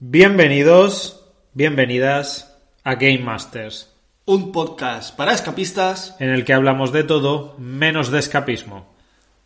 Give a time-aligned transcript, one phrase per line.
[0.00, 1.24] Bienvenidos,
[1.54, 3.92] bienvenidas a Game Masters,
[4.26, 6.14] Un podcast para escapistas.
[6.20, 8.86] en el que hablamos de todo menos de escapismo.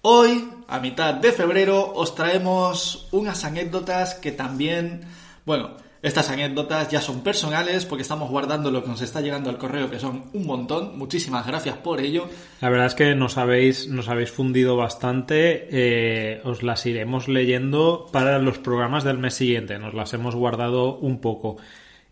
[0.02, 5.06] Hoy, a mitad de febrero, os traemos unas anécdotas que también,
[5.46, 5.70] bueno,
[6.02, 9.88] estas anécdotas ya son personales porque estamos guardando lo que nos está llegando al correo,
[9.88, 10.98] que son un montón.
[10.98, 12.28] Muchísimas gracias por ello.
[12.60, 15.68] La verdad es que nos habéis, nos habéis fundido bastante.
[15.70, 19.78] eh, os las iremos leyendo para los programas del mes siguiente.
[19.78, 21.58] Nos las hemos guardado un poco.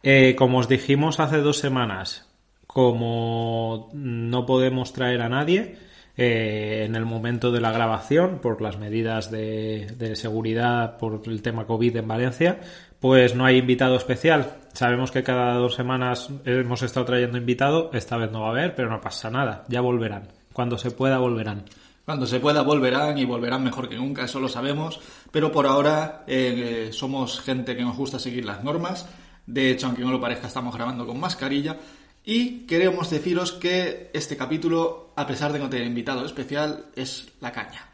[0.05, 2.29] Eh, como os dijimos hace dos semanas,
[2.67, 5.90] como no podemos traer a nadie
[6.23, 11.65] eh, en el momento de la grabación por las medidas de, seguridad por el tema
[11.65, 12.61] COVID en Valencia,
[13.01, 14.59] pues no hay invitado especial.
[14.75, 18.75] Sabemos que cada dos semanas hemos estado trayendo invitado, esta vez no va a haber,
[18.75, 20.29] pero no pasa nada, ya volverán.
[20.53, 21.65] Cuando se pueda volverán.
[22.05, 25.01] Cuando se pueda volverán y volverán mejor que nunca, eso lo sabemos.
[25.31, 29.09] Pero por ahora eh, somos gente que nos gusta seguir las normas.
[29.47, 31.79] De hecho, aunque no lo parezca, estamos grabando con mascarilla.
[32.25, 37.53] Y queremos deciros que este capítulo, a pesar de no tener invitado especial, es la
[37.53, 37.87] caña.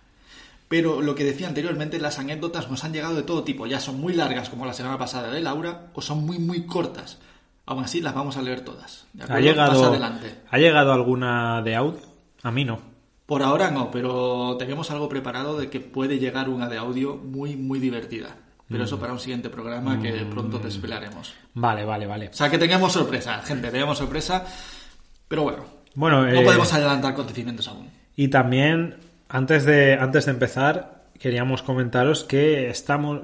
[0.69, 3.67] Pero lo que decía anteriormente, las anécdotas nos han llegado de todo tipo.
[3.67, 7.19] Ya son muy largas, como la semana pasada de Laura, o son muy, muy cortas.
[7.67, 9.07] Aún así, las vamos a leer todas.
[9.13, 10.35] ¿de ¿Ha llegado, Pasa adelante.
[10.51, 12.01] ¿Ha llegado alguna de audio?
[12.43, 12.81] A mí no.
[13.27, 17.57] Por ahora no, pero tenemos algo preparado de que puede llegar una de audio muy,
[17.57, 18.37] muy divertida.
[18.69, 21.35] Pero eso para un siguiente programa que pronto desvelaremos.
[21.55, 22.29] Vale, vale, vale.
[22.29, 24.45] O sea, que tengamos sorpresa, gente, tenemos sorpresa.
[25.29, 25.65] Pero bueno,
[25.95, 27.89] Bueno, no eh, podemos adelantar acontecimientos aún.
[28.17, 28.97] Y también,
[29.29, 33.21] antes de, antes de empezar, queríamos comentaros que estamos.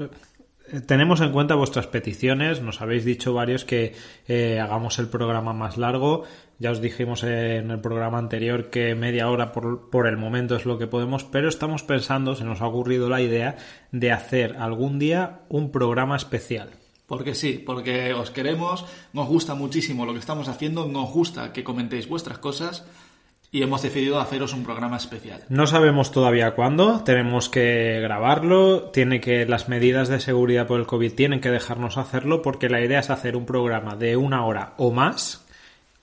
[0.86, 3.94] Tenemos en cuenta vuestras peticiones, nos habéis dicho varios que
[4.26, 6.24] eh, hagamos el programa más largo.
[6.58, 10.64] Ya os dijimos en el programa anterior que media hora por, por el momento es
[10.64, 13.56] lo que podemos, pero estamos pensando, se nos ha ocurrido la idea
[13.90, 16.70] de hacer algún día un programa especial.
[17.06, 21.64] Porque sí, porque os queremos, nos gusta muchísimo lo que estamos haciendo, nos gusta que
[21.64, 22.86] comentéis vuestras cosas
[23.54, 25.44] y hemos decidido haceros un programa especial.
[25.50, 30.86] No sabemos todavía cuándo, tenemos que grabarlo, tiene que las medidas de seguridad por el
[30.86, 34.72] COVID tienen que dejarnos hacerlo porque la idea es hacer un programa de una hora
[34.78, 35.46] o más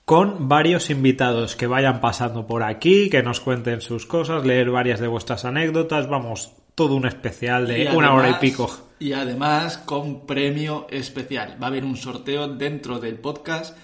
[0.06, 5.00] con varios invitados que vayan pasando por aquí, que nos cuenten sus cosas, leer varias
[5.00, 8.70] de vuestras anécdotas, vamos, todo un especial de una hora y pico.
[9.00, 11.58] Y además con premio especial.
[11.62, 13.76] Va a haber un sorteo dentro del podcast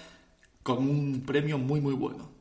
[0.62, 2.35] con un premio muy muy bueno.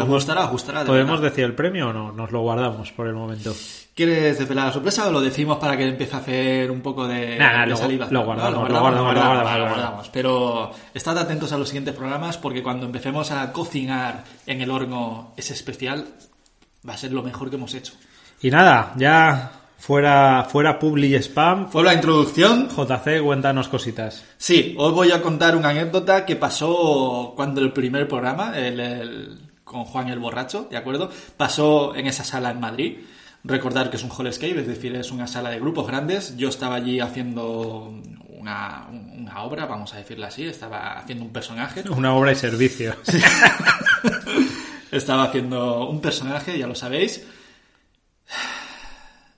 [0.00, 0.44] ¿Os gustará?
[0.44, 0.80] ¿Os gustará?
[0.80, 1.30] de ¿Podemos verdad.
[1.30, 2.12] decir el premio o no?
[2.12, 3.54] Nos lo guardamos por el momento.
[3.94, 7.36] ¿Quieres desvelar la sorpresa o lo decimos para que empiece a hacer un poco de,
[7.38, 8.06] Nah, de saliva?
[8.10, 9.68] lo guardamos, lo lo guardamos, lo guardamos, lo lo guardamos.
[9.76, 10.08] guardamos.
[10.08, 15.32] Pero estad atentos a los siguientes programas porque cuando empecemos a cocinar en el horno
[15.36, 16.06] ese especial
[16.88, 17.92] va a ser lo mejor que hemos hecho.
[18.40, 22.68] Y nada, ya fuera, fuera publi y spam, Fue la introducción.
[22.70, 24.24] JC, cuéntanos cositas.
[24.38, 29.38] Sí, os voy a contar una anécdota que pasó cuando el primer programa, el, el-
[29.72, 31.10] con Juan el Borracho, ¿de acuerdo?
[31.36, 32.98] Pasó en esa sala en Madrid.
[33.44, 36.36] Recordar que es un hall escape, es decir, es una sala de grupos grandes.
[36.36, 37.92] Yo estaba allí haciendo
[38.28, 41.82] una, una obra, vamos a decirla así, estaba haciendo un personaje.
[41.90, 42.94] Una obra y servicio.
[44.92, 47.24] Estaba haciendo un personaje, ya lo sabéis.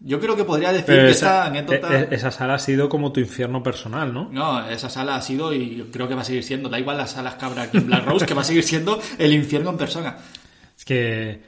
[0.07, 1.89] Yo creo que podría decir Pero que esa, anécdota...
[1.99, 4.29] e- e- esa sala ha sido como tu infierno personal, ¿no?
[4.31, 6.69] No, esa sala ha sido y creo que va a seguir siendo.
[6.69, 9.33] Da igual las salas cabra aquí en Black Rose, que va a seguir siendo el
[9.33, 10.17] infierno en persona.
[10.77, 11.41] Es que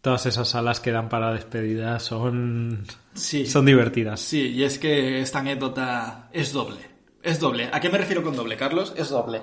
[0.00, 2.84] todas esas salas que dan para despedida son,
[3.14, 3.46] Sí.
[3.46, 4.20] son divertidas.
[4.20, 6.80] Sí, y es que esta anécdota es doble.
[7.22, 7.70] Es doble.
[7.72, 8.92] ¿A qué me refiero con doble, Carlos?
[8.96, 9.40] Es doble.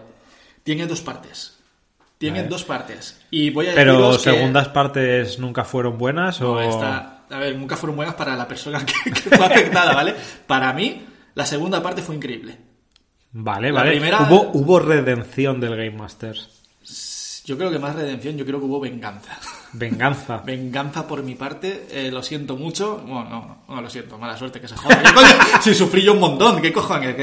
[0.63, 1.57] Tiene dos partes.
[2.17, 2.49] Tiene Vale.
[2.49, 3.21] dos partes.
[3.31, 7.55] Y voy a Pero que- segundas partes nunca fueron buenas No, o esta- a ver,
[7.57, 10.15] nunca fueron buenas para la persona que, que fue afectada, ¿vale?
[10.47, 11.05] Para mí,
[11.35, 12.57] la segunda parte fue increíble.
[13.31, 13.91] vale, la vale.
[13.91, 16.49] primera- Hubo, hubo redención del Game Masters.
[17.45, 19.37] Yo creo que más redención, yo creo que hubo venganza.
[19.73, 20.37] Venganza.
[20.45, 22.97] Venganza por mi parte, eh, lo siento mucho.
[22.97, 24.99] Bueno, no, no, no lo siento, mala suerte que se joda.
[25.61, 27.15] Si sufrí yo un montón, ¿qué cojones?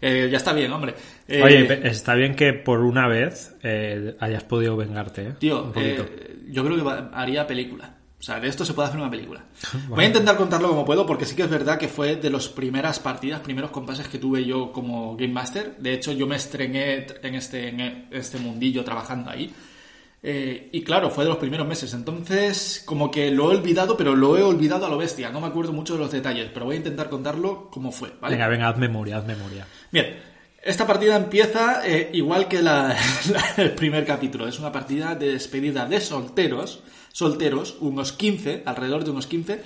[0.00, 0.94] Ya está bien, hombre.
[1.28, 5.32] Eh, Oye, está bien que por una vez eh, hayas podido vengarte, ¿eh?
[5.38, 5.72] Tío, Un
[6.52, 7.94] yo creo que haría película.
[8.20, 9.44] O sea, de esto se puede hacer una película.
[9.88, 12.48] Voy a intentar contarlo como puedo, porque sí que es verdad que fue de las
[12.48, 15.76] primeras partidas, primeros compases que tuve yo como Game Master.
[15.78, 19.52] De hecho, yo me estrené en este, en este mundillo trabajando ahí.
[20.22, 21.94] Eh, y claro, fue de los primeros meses.
[21.94, 25.30] Entonces, como que lo he olvidado, pero lo he olvidado a lo bestia.
[25.30, 28.12] No me acuerdo mucho de los detalles, pero voy a intentar contarlo como fue.
[28.20, 28.34] ¿vale?
[28.36, 29.66] Venga, venga, haz memoria, haz memoria.
[29.90, 30.18] Bien,
[30.62, 32.94] esta partida empieza eh, igual que la,
[33.32, 34.46] la- el primer capítulo.
[34.46, 36.82] Es una partida de despedida de solteros.
[37.20, 39.62] Solteros, unos 15, alrededor de unos 15.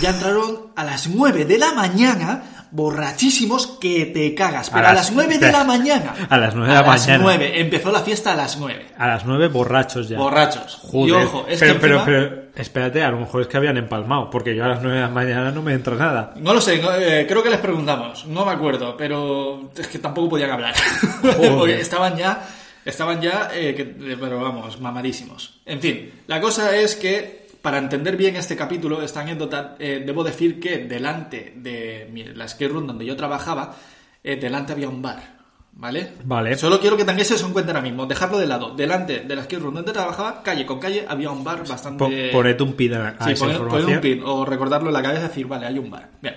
[0.00, 4.70] Ya entraron a las 9 de la mañana, borrachísimos que te cagas.
[4.70, 6.14] Pero a, las- las 9 de la mañana.
[6.30, 7.24] A las nueve de la A las mañana.
[7.24, 7.60] 9.
[7.60, 8.86] Empezó la fiesta a las 9.
[8.96, 10.18] A las nueve borrachos ya.
[10.18, 10.78] Borrachos.
[10.82, 11.08] Joder.
[11.08, 13.76] Y ojo, es pero, que pero, encima- pero, espérate, a lo mejor es que habían
[13.76, 16.32] empalmado, porque yo a las nueve de la mañana no me entra nada.
[16.36, 19.98] No lo sé, no, eh, creo que les preguntamos, no me acuerdo, pero es que
[19.98, 20.74] tampoco podían hablar.
[21.58, 22.40] Porque estaban ya,
[22.84, 23.82] estaban ya, eh, que-
[24.12, 25.60] eh, pero vamos, mamadísimos.
[25.66, 30.22] En fin, la cosa es que para entender bien este capítulo, esta anécdota, eh, debo
[30.22, 33.74] decir que delante de mi- la skate room donde yo trabajaba,
[34.22, 35.34] eh, delante había un bar.
[35.76, 36.12] ¿Vale?
[36.22, 36.56] Vale.
[36.56, 38.06] Solo quiero que tengáis eso en cuenta ahora mismo.
[38.06, 38.76] Dejarlo de lado.
[38.76, 41.98] Delante de la skate room donde trabajaba, calle con calle, había un bar bastante.
[42.30, 43.68] Po- poned un pin a, Sí, esa información.
[43.68, 46.10] poner un pin o recordarlo en la cabeza y decir, vale, hay un bar.
[46.22, 46.36] Bien.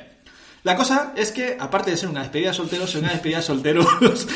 [0.67, 3.43] La cosa es que, aparte de ser una despedida de solteros, es una despedida de
[3.43, 3.87] solteros,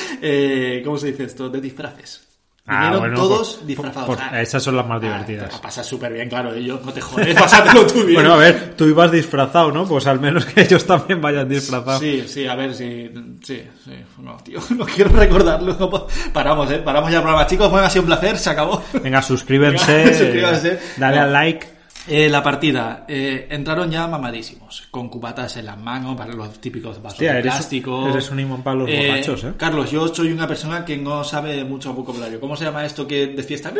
[0.21, 1.49] eh, ¿cómo se dice esto?
[1.49, 2.25] De disfraces.
[2.65, 4.07] Ah, bueno, todos por- disfrazados.
[4.07, 5.51] por- Ah, esas son las más ah, divertidas.
[5.51, 8.13] la pasas súper bien, claro, ellos no te jodes, pásatelo tú bien.
[8.13, 9.85] Bueno, a ver, tú ibas disfrazado, ¿no?
[9.85, 11.99] Pues al menos que ellos también vayan disfrazados.
[11.99, 13.11] Sí, sí, a ver si.
[13.43, 13.91] Sí, sí.
[14.19, 15.75] No, tío, no quiero recordarlo.
[15.77, 16.77] no Paramos, ¿eh?
[16.77, 17.45] Paramos ya el programa.
[17.45, 18.81] Chicos, bueno, ha sido un placer, se acabó.
[19.03, 20.79] Venga, suscríbanse, suscríbanse.
[20.95, 21.80] dale al like.
[22.07, 23.05] Eh, la partida.
[23.07, 27.41] eh, entraron ya mamadísimos, con cubatas en las manos, para los típicos vasos Hostia, de
[27.43, 28.07] plástico.
[28.09, 29.53] eres un imán para los borrachos, ¿eh?
[29.57, 32.39] Carlos, yo soy una persona que no sabe mucho vocabulario.
[32.39, 33.69] ¿Cómo se llama esto que de fiesta?
[33.69, 33.79] ¡Eh!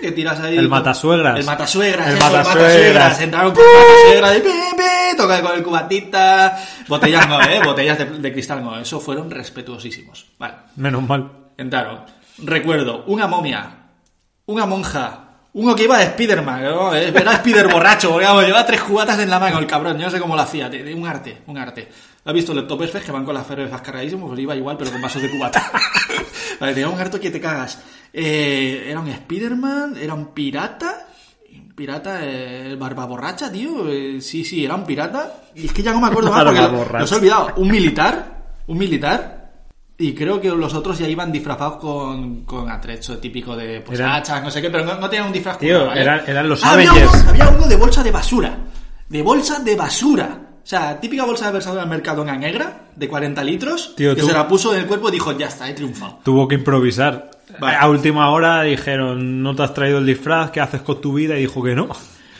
[0.00, 0.56] Que tiras ahí.
[0.56, 1.38] El matasuegras.
[1.38, 2.08] El matasuegras.
[2.08, 3.20] El eso, matasuegras.
[3.20, 4.38] Entraron con matasuegras
[5.12, 6.58] y toca con el cubatita.
[6.88, 7.60] Botellas no, ¿eh?
[7.64, 8.78] Botellas de, de cristal no.
[8.78, 10.26] Eso fueron respetuosísimos.
[10.38, 10.54] Vale.
[10.76, 11.30] Menos mal.
[11.58, 12.00] Entraron.
[12.38, 13.70] Recuerdo, una momia,
[14.46, 16.94] una monja, uno que iba de Spiderman, ¿no?
[16.94, 20.20] Eh, era Spider borracho, llevaba tres cubatas en la mano el cabrón, yo no sé
[20.20, 21.88] cómo lo hacía, de, de un arte, un arte.
[22.24, 24.28] ¿Has visto los topes que van con las cervezas cargadísimos?
[24.28, 25.72] Pues iba igual, pero con vasos de cubata.
[26.60, 27.78] vale, tenía un arte que te cagas.
[28.12, 31.06] Eh, era un Spiderman, era un pirata,
[31.52, 35.82] un pirata, eh, barba borracha, tío, eh, sí, sí, era un pirata, y es que
[35.82, 37.54] ya no me acuerdo más porque lo- los he olvidado.
[37.56, 39.39] Un militar, un militar,
[40.00, 44.12] y creo que los otros ya iban disfrazados con, con atrecho típico de pues, Eran-
[44.16, 46.00] hachas, no sé qué, pero no, no tenían un disfraz Tío, ¿vale?
[46.00, 46.92] eran- eran los Ah, había.
[46.92, 48.58] Uno, había uno de bolsa de basura.
[49.08, 50.40] De bolsa de basura.
[50.62, 54.26] O sea, típica bolsa de basura del Mercadona negra, de 40 litros, Tío, que tú-
[54.28, 56.18] se la puso en el cuerpo y dijo, ya está, he triunfado.
[56.24, 57.30] Tuvo que improvisar.
[57.58, 57.76] Vale.
[57.76, 61.36] A última hora dijeron, no te has traído el disfraz, ¿qué haces con tu vida?
[61.36, 61.88] Y dijo que no.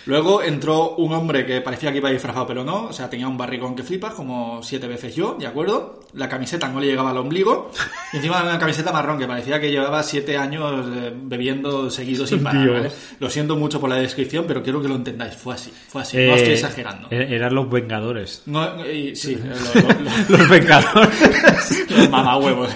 [0.07, 2.85] Luego entró un hombre que parecía que iba disfrazado, pero no.
[2.87, 6.01] O sea, tenía un barrigón que flipas, como siete veces yo, ¿de acuerdo?
[6.15, 7.71] La camiseta no le llegaba al ombligo.
[8.13, 12.43] Y encima una camiseta marrón que parecía que llevaba siete años eh, bebiendo seguido sin
[12.45, 12.91] parar.
[13.19, 15.35] Lo siento mucho por la descripción, pero quiero que lo entendáis.
[15.37, 16.17] Fue así, fue así.
[16.17, 17.09] no Eh, estoy exagerando.
[17.11, 18.43] e- Eran los Vengadores.
[18.47, 19.41] No, no, y- sí, eh,
[19.75, 19.89] lo- lo-
[20.29, 21.91] lo- Los Vengadores.
[21.91, 22.71] los mamahuevos.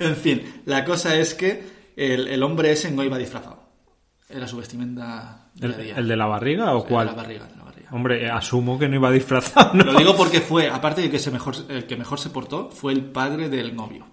[0.00, 1.62] en fin, la cosa es que
[1.96, 3.60] el, el hombre ese no iba disfrazado.
[4.28, 7.06] Era su vestimenta ¿El, el de la barriga o De cuál?
[7.06, 7.88] la barriga, de la barriga.
[7.92, 9.84] Hombre, asumo que no iba disfrazado, ¿no?
[9.84, 12.92] Lo digo porque fue, aparte de que se mejor, el que mejor se portó, fue
[12.92, 14.06] el padre del novio.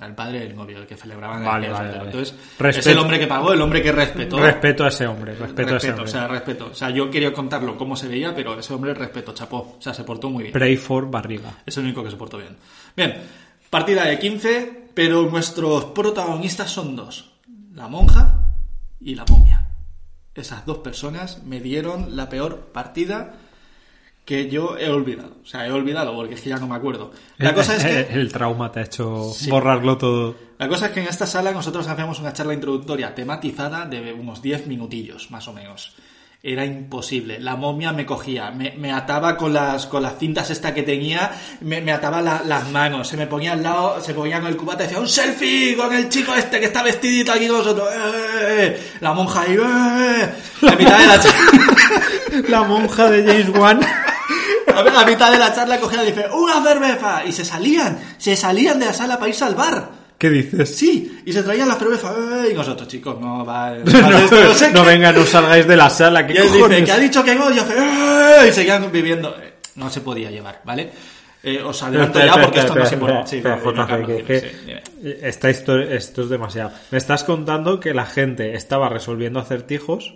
[0.00, 2.04] El padre del novio, el que celebraban Vale, el vale, vale.
[2.06, 2.90] Entonces, es Respeto.
[2.90, 4.38] el hombre que pagó, el hombre que respetó.
[4.40, 6.04] Respeto a ese hombre, respeto, a ese Respeto, hombre.
[6.04, 6.68] o sea, respeto.
[6.72, 9.76] O sea, yo quería contarlo cómo se veía, pero ese hombre respeto, chapó.
[9.78, 10.52] O sea, se portó muy bien.
[10.54, 11.58] Pray for barriga.
[11.66, 12.56] Es el único que se portó bien.
[12.96, 13.14] Bien,
[13.68, 17.30] partida de 15, pero nuestros protagonistas son dos.
[17.74, 18.40] La monja
[18.98, 19.68] y la momia.
[20.34, 23.34] Esas dos personas me dieron la peor partida
[24.24, 25.36] que yo he olvidado.
[25.42, 27.10] O sea, he olvidado porque es que ya no me acuerdo.
[27.38, 28.00] La cosa es que...
[28.20, 29.50] El trauma te ha hecho Sí.
[29.50, 30.36] borrarlo todo.
[30.58, 34.40] La cosa es que en esta sala nosotros hacemos una charla introductoria tematizada de unos
[34.40, 35.94] 10 minutillos, más o menos.
[36.44, 37.38] Era imposible.
[37.38, 41.30] La momia me cogía, me, me ataba con las, con las cintas esta que tenía,
[41.60, 44.56] me, me ataba la- las manos, se me ponía al lado, se ponía con el
[44.56, 47.88] cubata y decía, un selfie con el chico este que está vestidito aquí con nosotros.
[47.94, 48.90] ¡Eh!
[48.98, 50.32] La monja ahí, ¡eh!
[50.68, 51.20] A mitad de la
[52.48, 53.80] La monja de James Wan.
[54.74, 57.24] a ver, a mitad de la charla cogía y dice, ¡una cerveza!
[57.24, 60.01] Y se salían, se salían de la sala para irse al bar.
[60.22, 60.76] ¿Qué dices?
[60.76, 62.14] Sí, y se traían la cerveza.
[62.16, 62.50] ¡eh!
[62.52, 63.74] Y nosotros, chicos, no va.
[63.84, 66.24] No, no venga, no salgáis de la sala.
[66.24, 67.58] ¿Qué Y él dice que ha dicho que no, y.
[67.58, 68.48] ¡eh!
[68.48, 69.34] Y seguían viviendo.
[69.42, 70.92] Eh, No se podía llevar, ¿vale?
[71.42, 73.26] Eh, os adelanto ya porque esto no se puede.
[73.26, 74.82] Sí, dime.
[75.22, 76.70] esta historia, esto es demasiado.
[76.92, 80.14] Me estás contando que la gente estaba resolviendo acertijos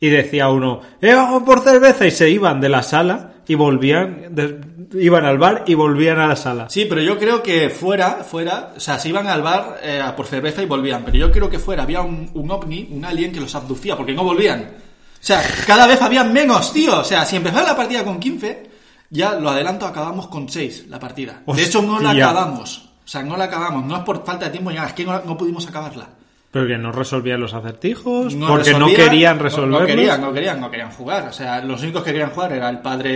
[0.00, 2.06] y decía uno, ¡eh, vamos por cerveza!
[2.06, 4.60] Y se iban de la sala y volvían, de-
[5.00, 6.68] iban al bar y volvían a la sala.
[6.70, 10.14] Sí, pero yo creo que fuera, fuera, o sea, se iban al bar eh, a
[10.16, 13.32] por cerveza y volvían, pero yo creo que fuera había un, un ovni, un alien
[13.32, 14.60] que los abducía, porque no volvían.
[14.62, 17.00] O sea, cada vez había menos, tío.
[17.00, 18.70] O sea, si empezaba la partida con 15,
[19.10, 21.42] ya lo adelanto, acabamos con 6 la partida.
[21.46, 22.90] De hecho, no la acabamos.
[23.04, 23.84] O sea, no la acabamos.
[23.84, 26.08] No es por falta de tiempo, ya, es que no, no pudimos acabarla.
[26.54, 29.80] Pero que no resolvían los acertijos, No porque no querían resolverlos.
[29.80, 31.26] No, querían, no querían, no querían jugar.
[31.28, 33.10] O sea, los únicos que querían jugar era el padre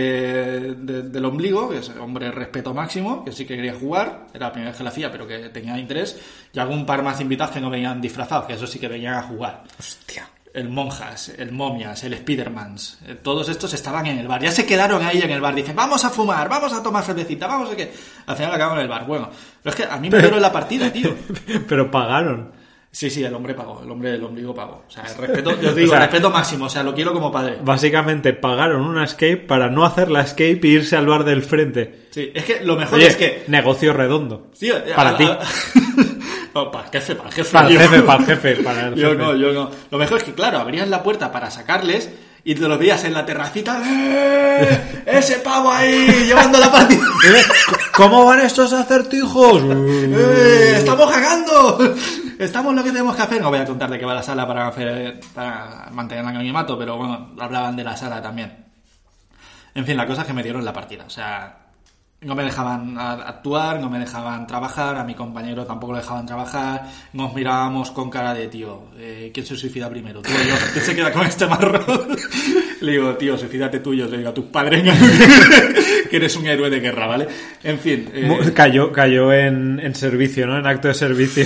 [0.75, 4.47] de- del ombligo, que es hombre de respeto máximo, que sí que quería jugar, era
[4.47, 6.19] la primera vez que lo hacía, pero que tenía interés,
[6.53, 9.21] y algún par más invitados que no venían disfrazados, que eso sí que venían a
[9.23, 9.63] jugar.
[9.79, 10.27] Hostia.
[10.53, 14.41] El Monjas, el Momias, el Spidermans, eh, todos estos estaban en el bar.
[14.41, 15.55] Ya se quedaron ahí en el bar.
[15.55, 17.93] Dicen, vamos a fumar, vamos a tomar cervecita, vamos a qué.
[18.25, 19.05] Al final acabaron en el bar.
[19.05, 19.29] Bueno,
[19.63, 21.15] pero es que a mí me dieron la partida, tío.
[21.69, 22.51] Pero pagaron.
[22.91, 24.83] Sí, sí, el hombre pagó, el hombre del ombligo pagó.
[24.87, 27.31] O sea, el respeto, yo digo, O sea, respeto máximo, o sea, lo quiero como
[27.31, 27.57] padre.
[27.63, 32.07] Básicamente pagaron una escape para no hacer la escape e irse al bar del frente.
[32.09, 33.43] Sí, es que lo mejor Oye, es que.
[33.47, 34.47] negocio redondo.
[34.57, 35.29] Tío, para ti.
[36.55, 37.51] No, para el jefe, para el jefe.
[37.53, 39.17] Para el yo- jefe, para el jefe, para el Yo jefe.
[39.21, 39.69] no, yo no.
[39.91, 42.09] Lo mejor es que, claro, abrían la puerta para sacarles
[42.43, 43.79] y te lo veías en la terracita.
[43.85, 45.03] ¡Eh!
[45.05, 46.23] ¡Ese pavo ahí!
[46.25, 47.01] Llevando la partida.
[47.27, 47.41] ¿Eh?
[47.95, 49.61] ¿Cómo van estos acertijos?
[49.63, 50.73] ¡Eh!
[50.77, 51.93] ¡Estamos cagando!
[52.39, 53.41] Estamos lo que tenemos que hacer.
[53.41, 56.77] No voy a contar de qué va la sala para, hacer- para mantener el anonimato,
[56.77, 58.65] pero bueno, hablaban de la sala también.
[59.75, 61.03] En fin, la cosa es que me dieron la partida.
[61.05, 61.57] O sea,
[62.21, 66.83] no me dejaban actuar, no me dejaban trabajar, a mi compañero tampoco lo dejaban trabajar.
[67.13, 70.21] Nos mirábamos con cara de, tío, eh, ¿quién se suicida primero?
[70.21, 70.55] ¿Tú o yo?
[70.73, 71.83] ¿Quién se queda con este marrón?
[72.81, 73.93] Le digo, tío, suicídate tú.
[73.93, 74.81] Yo le digo a tus padres
[76.09, 77.27] que eres un héroe de guerra, ¿vale?
[77.61, 78.09] En fin.
[78.13, 80.57] eh, Cayó, cayó en, en servicio, ¿no?
[80.57, 81.45] En acto de servicio.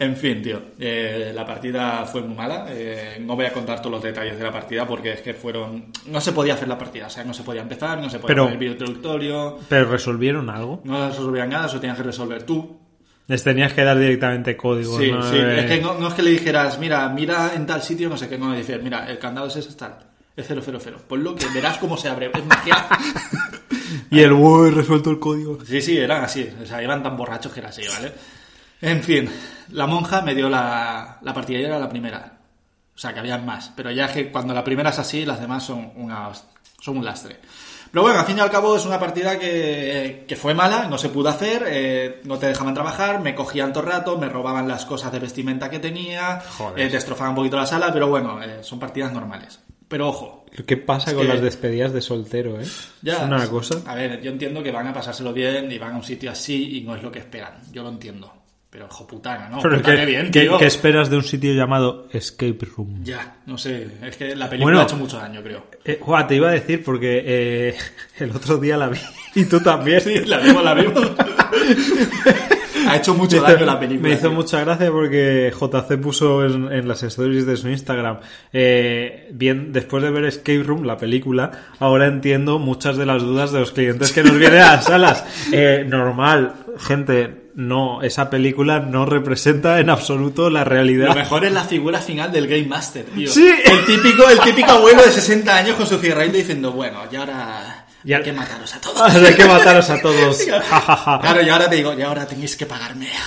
[0.06, 2.64] En fin, tío, eh, la partida fue muy mala.
[2.70, 5.92] eh, no voy a contar todos los detalles de la partida porque es que fueron.
[6.06, 8.28] No se podía hacer la partida, o sea, no se podía empezar, no se podía
[8.28, 10.80] Pero- poner el video introductorio, Pero resolvieron algo.
[10.84, 12.78] no resolvían nada, eso tenías que resolver tú.
[13.26, 14.98] Les tenías que dar directamente código.
[14.98, 15.22] Sí, ¿no?
[15.22, 18.08] sí, Eh, es que no, no es que le dijeras, mira, mira en tal sitio,
[18.08, 19.96] no sé qué, no, dices, mira, el candado es ese tal,
[20.34, 20.62] es 000,
[21.06, 22.88] ponlo que verás cómo se abre, es magia.
[24.10, 25.58] Y el he resuelto el código.
[25.64, 26.48] Sí, sí, eran así.
[26.62, 28.12] O sea, iban tan borrachos que era así, ¿vale?
[28.82, 29.28] En fin,
[29.70, 32.38] la monja me dio la, la partida y era la primera.
[32.94, 33.72] O sea, que habían más.
[33.76, 36.30] Pero ya que cuando la primera es así, las demás son, una,
[36.80, 37.36] son un lastre.
[37.90, 40.96] Pero bueno, al fin y al cabo es una partida que, que fue mala, no
[40.96, 44.68] se pudo hacer, eh, no te dejaban trabajar, me cogían todo el rato, me robaban
[44.68, 46.40] las cosas de vestimenta que tenía,
[46.76, 49.58] eh, destrozaban un poquito la sala, pero bueno, eh, son partidas normales.
[49.88, 52.66] Pero ojo, ¿Qué pasa con que- las despedidas de soltero, eh?
[53.02, 53.74] ya, es una cosa.
[53.86, 56.76] A ver, yo entiendo que van a pasárselo bien y van a un sitio así
[56.78, 57.54] y no es lo que esperan.
[57.72, 58.32] Yo lo entiendo.
[58.72, 59.58] Pero, ojo putana, ¿no?
[59.60, 63.02] Pero ¿qué, bien, qué- esperas de un sitio llamado Escape Room?
[63.02, 63.88] Ya, no sé.
[64.04, 64.80] Es que la película Bueno.
[64.80, 65.66] ha hecho mucho daño, creo.
[65.84, 67.74] Eh, Juan, te iba a decir porque eh,
[68.20, 68.98] el otro día la vi
[69.34, 70.00] y tú también.
[70.00, 71.10] Sí, la vimos, la vimos.
[72.88, 74.08] ha hecho mucho daño la película.
[74.08, 74.32] Me hizo tío.
[74.32, 78.18] mucha gracia porque JC puso en, en las stories de su Instagram.
[78.52, 83.52] eh, bien, después de ver Escape Room, la película, ahora entiendo muchas de las dudas
[83.52, 85.24] de los clientes que nos vienen a las salas.
[85.52, 91.14] Eh, normal, gente, no, esa película no representa en absoluto la Lo realidad.
[91.14, 93.30] mejor es la figura final del Game Master, tío.
[93.30, 93.48] Sí.
[93.64, 97.84] El típico, el típico abuelo de 60 años con su cigarrito diciendo, bueno, y ahora
[98.02, 99.00] Ya- hay que mataros a todos.
[99.14, 100.38] Hay que mataros a todos.
[101.20, 103.08] Claro, y ahora te digo, y ahora tenéis que pagarme.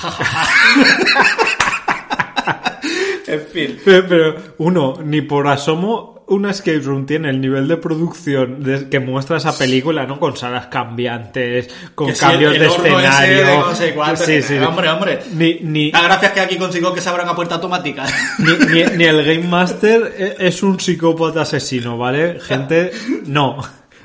[3.27, 3.79] en fin.
[3.85, 8.89] Pero, pero, uno, ni por asomo una escape room tiene el nivel de producción de-
[8.89, 10.19] que muestra esa película, ¿no?
[10.19, 13.59] Con salas cambiantes, con Que cambios el- de el ese de escenario.
[13.61, 14.57] no sé cuánto, Sí, sí.
[14.57, 15.19] Hombre, hombre.
[15.33, 18.05] Ni, ni, La gracia es que aquí consigo que se abran a puerta automática.
[18.39, 22.39] ni, ni- ni el Game Master e- es un psicópata asesino, ¿vale?
[22.39, 22.91] Gente,
[23.25, 23.57] no.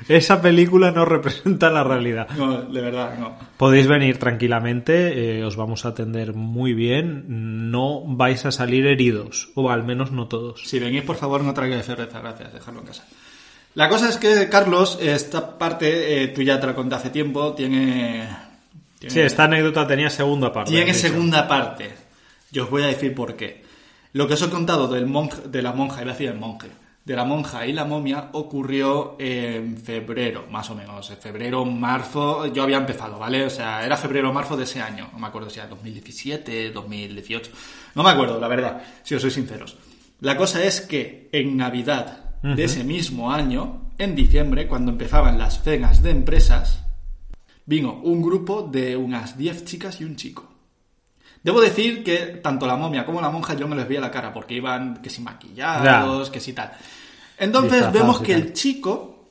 [0.09, 2.27] Esa película no representa la realidad.
[2.35, 3.37] No, de verdad, no.
[3.57, 9.51] Podéis venir tranquilamente, eh, os vamos a atender muy bien, no vais a salir heridos,
[9.53, 10.63] o al menos no todos.
[10.65, 13.05] Si venís, por favor, no traigáis cerveza, gracias, dejadlo en casa.
[13.75, 17.53] La cosa es que, Carlos, esta parte, eh, tú ya te la conté hace tiempo,
[17.53, 18.27] tiene...
[18.97, 20.71] tiene Sí, esta anécdota tenía segunda parte.
[20.71, 21.91] Tiene segunda parte.
[22.51, 23.63] Yo os voy a decir por qué.
[24.13, 26.69] Lo que os he contado del monje, de la monja, iba a decir el monje,
[27.09, 31.09] de la monja y la momia ocurrió en febrero, más o menos.
[31.09, 33.47] En febrero, marzo, yo había empezado, ¿vale?
[33.47, 35.09] O sea, era febrero o marzo de ese año.
[35.11, 37.51] No me acuerdo si era 2017, 2018.
[37.95, 39.75] No me acuerdo, la verdad, si os soy sinceros.
[40.19, 45.63] La cosa es que en Navidad de ese mismo año, en diciembre, cuando empezaban las
[45.63, 46.85] cenas de empresas,
[47.65, 50.47] vino un grupo de unas 10 chicas y un chico.
[51.43, 54.33] Debo decir que tanto la momia como la monja yo me les veía la cara
[54.33, 56.71] porque iban que si maquillados, que si tal.
[57.37, 59.25] Entonces vemos que el chico,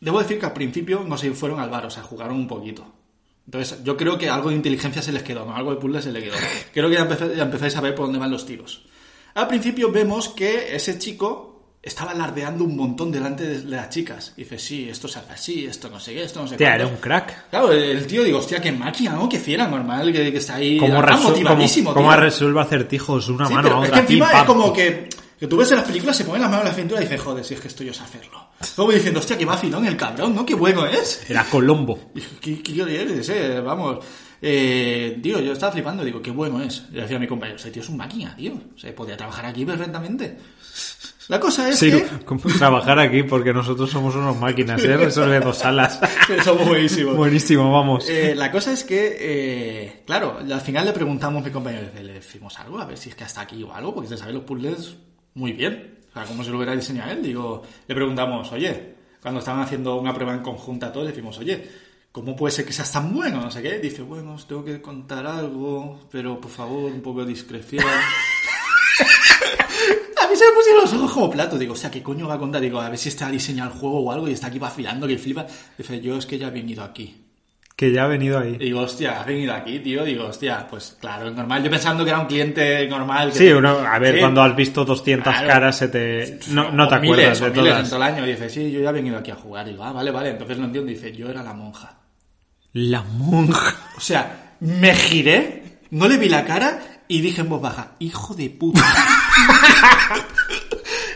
[0.00, 2.84] debo decir que al principio no se fueron al bar, o sea, jugaron un poquito.
[3.46, 5.54] Entonces yo creo que algo de inteligencia se les quedó, ¿no?
[5.56, 6.34] algo de puzzle se les quedó.
[6.74, 8.84] Creo que ya, empecé- ya empezáis a ver por dónde van los tiros.
[9.34, 11.55] Al principio vemos que ese chico
[11.86, 14.32] estaba alardeando un montón delante de las chicas.
[14.36, 16.74] Dice, sí, esto se hace así, esto no sé qué, esto no sé cuánto.
[16.74, 17.48] era un crack.
[17.50, 19.28] Claro, el tío, digo, hostia, qué máquina, ¿no?
[19.28, 23.54] Qué fiera, normal, que, que está ahí Como motivadísimo, como- como resuelve acertijos una Sí,
[23.54, 24.00] mano pero a es otra.
[24.04, 26.62] que encima es como que, que tú ves en las películas, se pone la mano
[26.62, 28.48] en la cintura y dice, joder, si es que esto yo sé hacerlo.
[28.74, 30.44] Como diciendo, hostia, qué vacilón el cabrón, ¿no?
[30.44, 31.28] Qué bueno es.
[31.30, 32.10] Era Colombo.
[32.14, 33.60] Y, ¿Qué, qué eres, eh?
[33.60, 34.04] Vamos.
[34.42, 36.84] Eh, tío, yo estaba flipando, digo, qué bueno es.
[36.90, 38.52] Le decía a mi compañero, ese tío es un máquina, tío.
[38.74, 40.36] O sea, podría trabajar aquí perfectamente.
[41.28, 42.48] La cosa es Sí, que...
[42.58, 44.96] trabajar aquí porque nosotros somos unos máquinas, ¿eh?
[44.96, 45.98] Resolviendo salas.
[46.44, 47.16] Somos buenísimos.
[47.16, 48.08] Buenísimo, vamos.
[48.08, 52.12] Eh, la cosa es que, eh, claro, al final le preguntamos a mi compañero, le
[52.12, 54.44] decimos algo, a ver si es que hasta aquí o algo, porque se sabe los
[54.44, 54.96] puzzles
[55.34, 55.98] muy bien.
[56.10, 57.22] O sea, como se lo hubiera diseñado él.
[57.22, 61.68] Digo, le preguntamos, oye, cuando estaban haciendo una prueba en conjunta todos, le decimos, oye,
[62.12, 63.40] ¿cómo puede ser que seas tan bueno?
[63.40, 63.78] No sé qué.
[63.80, 67.84] Dice, bueno, os tengo que contar algo, pero por favor, un poco de discreción.
[70.36, 71.58] Se me pusieron los ojos como platos.
[71.58, 72.60] Digo, o sea, ¿qué coño va a contar?
[72.60, 75.18] Digo, a ver si está diseñado el juego o algo y está aquí vacilando, que
[75.18, 75.46] flipa.
[75.76, 77.22] Dice, yo es que ya he venido aquí.
[77.74, 78.56] Que ya ha venido ahí.
[78.56, 80.02] Digo, hostia, has venido aquí, tío.
[80.02, 81.62] Digo, hostia, pues claro, es normal.
[81.62, 83.32] Yo pensando que era un cliente normal.
[83.32, 84.20] que- Sí, uno, a ver, Sí.
[84.20, 85.46] cuando has visto 200 Claro.
[85.48, 86.40] caras se te...
[86.48, 88.24] No, no te acuerdas de en todo el año.
[88.24, 89.66] Dice, sí, yo ya he venido aquí a jugar.
[89.66, 90.30] Digo, ah, vale, vale.
[90.30, 90.88] Entonces lo entiendo.
[90.90, 91.98] Dice, yo era la monja.
[92.72, 93.74] La monja.
[93.96, 98.34] O sea, me giré, no le vi la cara y dije en voz baja, hijo
[98.34, 98.80] de puta.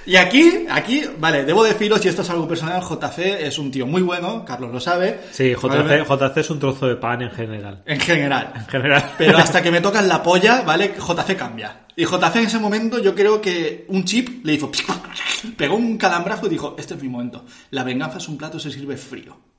[0.07, 3.87] y aquí, aquí, vale, debo deciros, y esto es algo personal, JC es un tío
[3.87, 5.21] muy bueno, Carlos lo sabe.
[5.33, 7.83] Sí, JC, Vale, JC es un trozo de pan en general.
[7.87, 8.53] En general.
[8.55, 9.13] En general.
[9.19, 10.95] Pero hasta que me tocan la polla, ¿vale?
[10.97, 11.87] JC cambia.
[11.97, 14.71] Y JC en ese momento yo creo que un chip le hizo...
[15.57, 17.45] Pegó un calambrazo y dijo, este es mi momento.
[17.71, 19.50] La venganza es un plato, se sirve frío.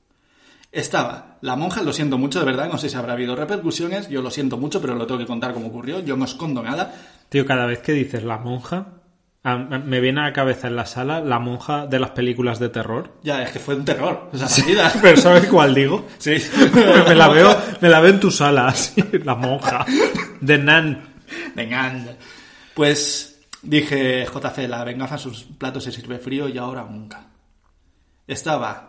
[0.72, 4.22] Estaba la monja, lo siento mucho, de verdad, no sé si habrá habido repercusiones, yo
[4.22, 6.94] lo siento mucho, pero lo tengo que contar como ocurrió, yo no escondo nada.
[7.28, 8.86] Tío, cada vez que dices la monja,
[9.44, 12.70] a- me viene a la cabeza en la sala la monja de las películas de
[12.70, 13.18] terror.
[13.22, 14.90] Ya, es que fue un terror, esa partida.
[15.02, 16.06] Pero ¿sabes cuál digo?
[16.18, 16.36] Sí.
[17.06, 19.84] me la veo, me la veo en tu sala, así, la monja.
[20.40, 21.12] De Nan.
[21.54, 22.16] Venga, anda.
[22.72, 27.26] Pues dije, JC, la venganza en sus platos se sirve frío y ahora nunca.
[28.26, 28.88] Estaba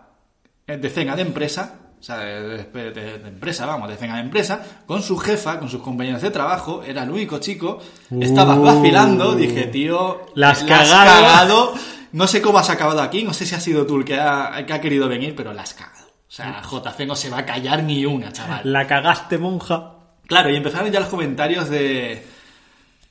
[0.66, 4.62] de cena de empresa, o sea, de, de- de- empresa, vamos, de cena de empresa,
[4.86, 7.80] con su jefa, con sus compañeros de trabajo, era el único chico,
[8.20, 8.62] estaba Uh.
[8.62, 11.74] vacilando, dije, tío, La has cagado".
[12.12, 14.66] No sé cómo has acabado aquí, no sé si ha sido tú el que ha,
[14.68, 16.08] que ha querido venir, pero la has cagado.
[16.28, 18.62] O sea, JC no se va a callar ni una, chaval.
[18.66, 19.94] La cagaste, monja.
[20.28, 22.22] Claro, y empezaron ya los comentarios de...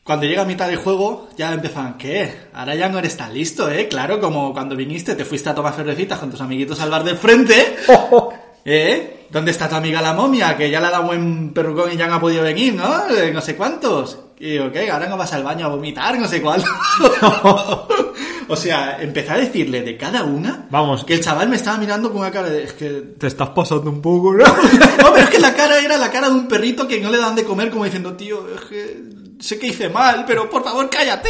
[0.05, 2.49] Cuando llega a mitad del juego, ya empezaban, ¿qué?
[2.53, 3.89] Ahora ya no eres tan listo, ¿eh?
[3.89, 7.17] Claro, como cuando viniste, te fuiste a tomar cervecitas con tus amiguitos al bar del
[7.17, 7.77] frente.
[8.65, 9.27] ¿Eh?
[9.31, 10.57] ¿Dónde está tu amiga la momia?
[10.57, 13.09] Que ya le ha dado buen perrucón y ya no ha podido venir, ¿no?
[13.09, 14.19] Eh, No sé cuántos.
[14.39, 14.91] Y digo, ¿qué?
[14.91, 16.63] Ahora no vas al baño a vomitar, no sé cuál.
[18.49, 21.05] o sea, empecé a decirle de cada una Vamos.
[21.05, 22.65] que el chaval me estaba mirando con una cara de...
[22.65, 24.45] Es que Te estás pasando un poco, ¿no?
[24.45, 27.19] no, pero es que la cara era la cara de un perrito que no le
[27.19, 29.03] dan de comer como diciendo, tío, es que
[29.39, 31.29] sé que hice mal, pero por favor cállate.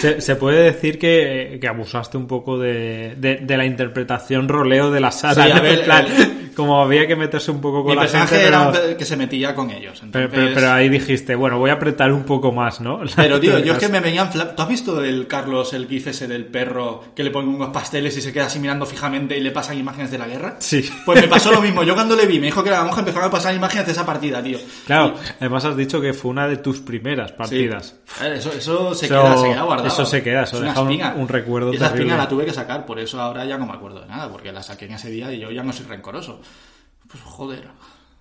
[0.00, 4.90] Se, se puede decir que, que abusaste un poco de, de, de la interpretación roleo
[4.90, 5.44] de la sala.
[5.46, 8.34] Sí, a ver, plan, el- como había que meterse un poco con Mi la personaje
[8.36, 10.02] gente, era pero, que se metía con ellos.
[10.10, 10.30] pero, Entonces...
[10.32, 13.00] pero- pero ahí dijiste, bueno, voy a apretar un poco más, ¿no?
[13.16, 14.30] Pero, tío, yo es que me venían...
[14.30, 17.68] fla- ¿Tú has visto el Carlos, el gif ese del perro que le ponen unos
[17.70, 20.56] pasteles y se queda así mirando fijamente y le pasan imágenes de la guerra?
[20.58, 20.88] Sí.
[21.04, 21.82] Pues me pasó lo mismo.
[21.84, 24.04] Yo cuando le vi, me dijo que la monja, empezaron a pasar imágenes de esa
[24.06, 24.58] partida, tío.
[24.86, 27.36] Claro, además has dicho que fue una de tus primeras Sí.
[27.36, 27.96] partidas.
[28.20, 29.88] Ver, Eso, eso se Eso- queda, se queda guardado.
[29.88, 31.14] eso se queda, eso Es una deja un- espina.
[31.16, 32.04] un recuerdo Y esa terrible.
[32.10, 34.52] espina la tuve que sacar, por eso ahora ya no me acuerdo de nada, porque
[34.52, 36.39] la saqué en ese día y yo ya no soy rencoroso.
[37.08, 37.68] Pues joder.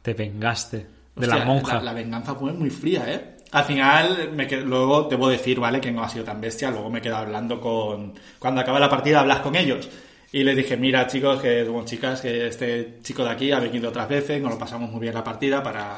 [0.02, 1.76] Te vengaste de Hostia, la monja.
[1.76, 3.36] La, la venganza fue muy fría, ¿eh?
[3.52, 5.82] Al final, me luego debo decir, ¿vale?
[5.82, 6.70] Que no ha sido tan bestia.
[6.70, 8.14] Luego me quedo hablando con...
[8.38, 9.90] Cuando acaba la partida hablas con ellos.
[10.32, 13.90] Y les dije, mira chicos, que somos chicas, que este chico de aquí ha venido
[13.90, 15.98] otras veces, nos lo pasamos muy bien la partida para...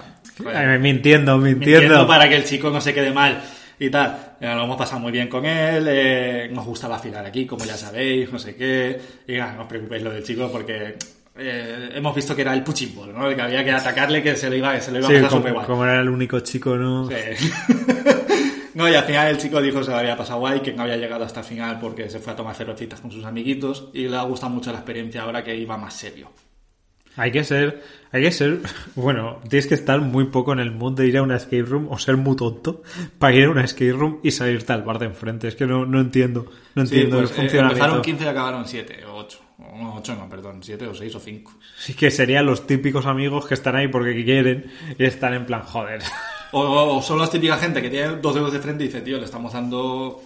[0.79, 1.39] Mintiendo, mintiendo.
[1.39, 3.43] Mintiendo para que el chico no se quede mal
[3.77, 4.35] y tal.
[4.39, 7.75] Eh, lo hemos pasado muy bien con él, eh, nos gusta vacilar aquí, como ya
[7.75, 9.01] sabéis, no sé qué.
[9.27, 10.95] Y nada, no os preocupéis lo del chico porque
[11.37, 13.29] eh, hemos visto que era el puchimbol, ¿no?
[13.35, 15.41] Que había que atacarle, que se lo iba, se lo iba Sí, a pasar como,
[15.41, 15.65] súper guay.
[15.65, 17.07] como era el único chico, ¿no?
[17.09, 17.15] Sí.
[18.73, 20.83] no, y al final el chico dijo que se lo había pasado guay, que no
[20.83, 24.07] había llegado hasta el final porque se fue a tomar cervecitas con sus amiguitos y
[24.07, 26.31] le ha gustado mucho la experiencia ahora que iba más serio.
[27.17, 28.59] Hay que ser, hay que ser,
[28.95, 31.87] bueno, tienes que estar muy poco en el mood de ir a una escape room
[31.91, 32.83] o ser muy tonto
[33.19, 35.49] para ir a una escape room y salirte al bar de enfrente.
[35.49, 38.65] Es que no, no entiendo, no Sí, entiendo pues, el eh, empezaron 15 y acabaron
[38.65, 39.10] 7 o 8.
[39.81, 41.51] No, 8 no, perdón, 7 o 6 o 5.
[41.77, 45.63] Sí que serían los típicos amigos que están ahí porque quieren y están en plan,
[45.63, 46.01] joder.
[46.51, 49.17] O, o son las típicas gente que tiene dos dedos de frente y dice, tío,
[49.17, 50.21] le estamos dando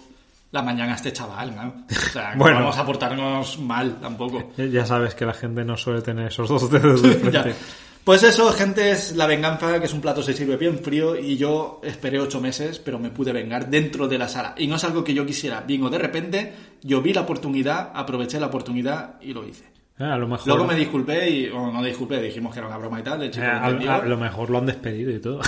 [0.52, 1.84] la mañana a este chaval, ¿no?
[1.90, 2.58] O sea, no Bueno.
[2.60, 4.52] vamos a portarnos mal tampoco.
[4.56, 7.44] Ya sabes que la gente no suele tener esos dos dedos de Ya.
[8.06, 11.36] Pues eso, gente, es la venganza, que es un plato se sirve bien frío y
[11.36, 14.54] yo esperé ocho meses, pero me pude vengar dentro de la sala.
[14.56, 15.62] Y no es algo que yo quisiera.
[15.62, 19.64] Vino de repente, yo vi la oportunidad, aproveché la oportunidad y lo hice.
[19.98, 22.78] Eh, a lo mejor, Luego me disculpé y, o no disculpé, dijimos que era una
[22.78, 23.92] broma y tal, el eh, chico a, lo entendió.
[23.92, 25.40] a lo mejor lo han despedido y todo.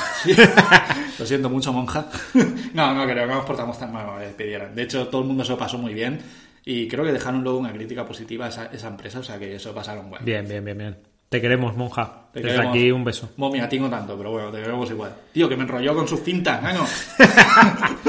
[1.21, 2.09] Lo siento mucho, monja.
[2.75, 4.75] no, no creo que nos portamos tan mal como despidieran.
[4.75, 6.19] De hecho, todo el mundo se lo pasó muy bien
[6.65, 9.55] y creo que dejaron luego una crítica positiva a esa, esa empresa, o sea que
[9.55, 10.25] eso pasaron bueno.
[10.25, 11.08] Bien, bien, bien, bien.
[11.29, 12.29] Te queremos, monja.
[12.33, 12.77] Te Desde queremos.
[12.77, 13.31] aquí un beso.
[13.37, 15.15] Momi, a ti no tanto, pero bueno, te queremos igual.
[15.33, 16.87] Tío, que me enrolló con sus fintas, ¿no?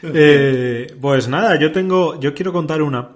[0.00, 3.08] Eh, pues nada, yo tengo, yo quiero contar una,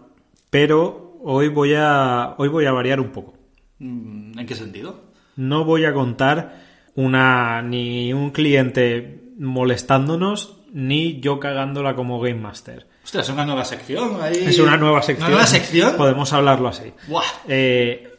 [0.50, 3.34] pero hoy voy a, hoy voy a variar un poco.
[3.78, 5.00] Mm, ¿En qué sentido?
[5.36, 6.60] No voy a contar
[6.96, 12.88] una ni un cliente molestándonos ni yo cagándola como game master.
[13.04, 14.44] Ostras, es una nueva sección ahí.
[14.46, 15.26] Es una nueva sección.
[15.26, 15.96] ¿Una nueva sección?
[15.96, 16.92] Podemos hablarlo así.
[17.08, 17.22] Buah.
[17.48, 18.11] Eh,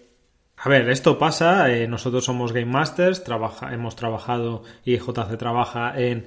[0.63, 1.69] a ver, esto pasa.
[1.69, 6.25] eh, nosotros somos Game Masters, trabaja, hemos trabajado y JC trabaja en,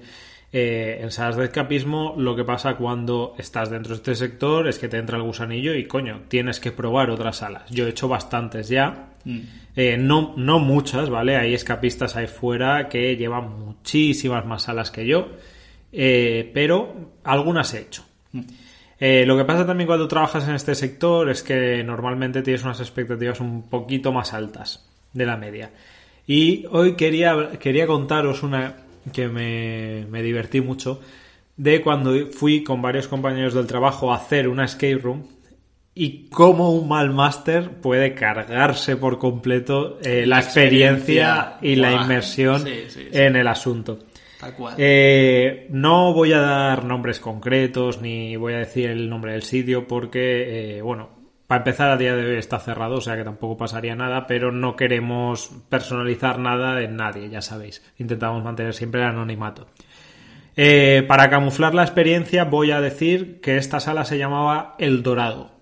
[0.53, 2.14] eh, en salas de escapismo.
[2.18, 5.75] Lo que pasa cuando estás dentro de este sector es que te entra el gusanillo
[5.75, 7.70] y coño, tienes que probar otras salas.
[7.70, 9.09] Yo he hecho bastantes ya.
[9.25, 9.40] Mm.
[9.75, 11.37] Eh, no, no muchas, ¿vale?
[11.37, 15.29] Hay escapistas ahí fuera que llevan muchísimas más salas que yo.
[15.92, 18.05] eh, pero algunas he hecho.
[18.98, 22.80] Eh, lo que pasa también cuando trabajas en este sector es que normalmente tienes unas
[22.80, 25.70] expectativas un poquito más altas de la media.
[26.26, 28.74] Y hoy quería, quería contaros una
[29.12, 31.00] que me, me divertí mucho
[31.56, 35.24] de cuando fui con varios compañeros del trabajo a hacer una escape room
[35.94, 41.59] y cómo un mal máster puede cargarse por completo eh, la, La experiencia, experiencia.
[41.62, 43.09] y la inmersión Sí, sí, sí.
[43.12, 44.00] en el asunto.
[44.78, 49.87] Eh, no voy a dar nombres concretos ni voy a decir el nombre del sitio
[49.87, 51.11] porque, eh, bueno,
[51.46, 54.50] para empezar a día de hoy está cerrado, o sea que tampoco pasaría nada, pero
[54.50, 57.85] no queremos personalizar nada en nadie, ya sabéis.
[57.98, 59.68] Intentamos mantener siempre el anonimato.
[60.56, 65.55] Eh, para camuflar la experiencia voy a decir que esta sala se llamaba El Dorado.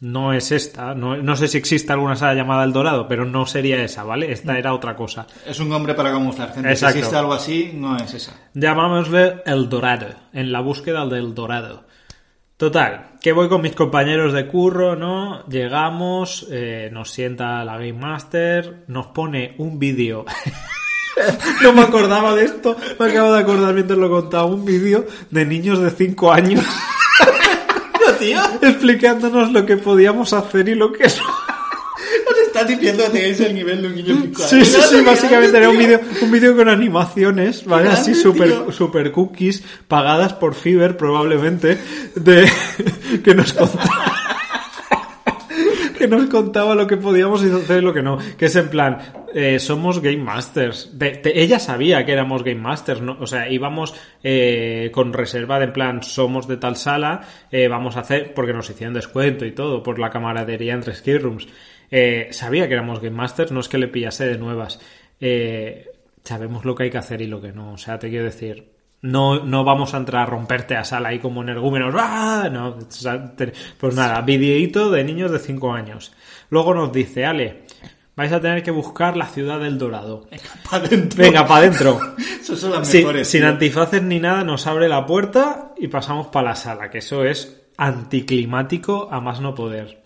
[0.00, 3.44] No es esta, no, no sé si existe alguna sala llamada El Dorado, pero no
[3.44, 4.32] sería esa, ¿vale?
[4.32, 5.26] Esta era otra cosa.
[5.46, 6.70] Es un nombre para camuflar, gente.
[6.70, 6.94] Exacto.
[6.94, 8.32] Si existe algo así, no es esa.
[8.54, 11.84] Llamámosle El Dorado, en la búsqueda del Dorado.
[12.56, 15.46] Total, que voy con mis compañeros de curro, ¿no?
[15.48, 20.24] Llegamos, eh, nos sienta la Game Master, nos pone un vídeo.
[21.62, 25.44] no me acordaba de esto, me acabo de acordar mientras lo contaba, un vídeo de
[25.44, 26.64] niños de 5 años
[28.20, 28.40] tío.
[28.62, 31.50] explicándonos lo que podíamos hacer y lo que no.
[32.30, 34.42] Os estás diciendo que tenéis el nivel de un niño pico.
[34.42, 37.88] Sí, sí, sí, básicamente era un vídeo un vídeo con animaciones, ¿vale?
[37.88, 41.78] Así super, super cookies, pagadas por Fiverr probablemente,
[42.14, 42.50] de
[43.24, 44.20] que nos contaba
[46.00, 48.16] que nos contaba lo que podíamos hacer y lo que no.
[48.38, 50.92] Que es en plan, eh, somos Game Masters.
[51.24, 53.00] Ella sabía que éramos Game Masters.
[53.18, 57.96] O sea, íbamos eh, con reserva de en plan, somos de tal sala, eh, vamos
[57.96, 61.48] a hacer, porque nos hicieron descuento y todo, por la camaradería entre Ski Rooms.
[62.30, 64.80] Sabía que éramos Game Masters, no es que le pillase de nuevas.
[66.22, 67.72] Sabemos lo que hay que hacer y lo que no.
[67.72, 68.70] O sea, te quiero decir,
[69.02, 71.94] no, no vamos a entrar a romperte a sala ahí como energúmenos.
[71.96, 72.48] ¡Ah!
[72.52, 72.76] No,
[73.78, 76.12] pues nada, videíto de niños de 5 años.
[76.50, 77.62] Luego nos dice, Ale,
[78.20, 80.26] vais a tener que buscar la ciudad del Dorado.
[80.70, 81.22] Para adentro.
[81.24, 81.98] Venga, para adentro.
[82.18, 83.26] Esos son las mejores.
[83.26, 87.24] sin antifaces ni nada, nos abre la puerta y pasamos para la sala, que eso
[87.24, 90.02] es anticlimático a más no poder.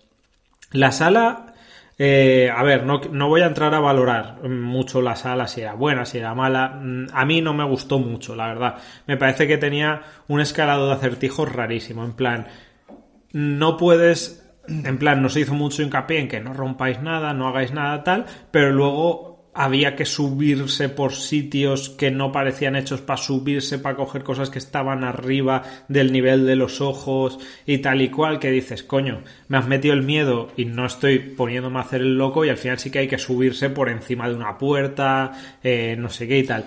[0.70, 1.54] La sala,
[1.98, 5.74] eh, a ver, no, no voy a entrar a valorar mucho la sala, si era
[5.74, 6.68] buena, si era mala.
[6.80, 8.76] Mm, A mí no me gustó mucho, la verdad.
[9.08, 12.46] Me parece que tenía un escalado de acertijos rarísimo, en plan,
[13.32, 17.48] no puedes, en plan, no se hizo mucho hincapié en que no rompáis nada, no
[17.48, 23.16] hagáis nada tal, pero luego había que subirse por sitios que no parecían hechos para
[23.16, 28.08] subirse, para coger cosas que estaban arriba del nivel de los ojos y tal y
[28.08, 32.00] cual, que dices, coño, me has metido el miedo y no estoy poniéndome a hacer
[32.00, 35.32] el loco y al final sí que hay que subirse por encima de una puerta,
[35.62, 36.64] eh, no sé qué y tal.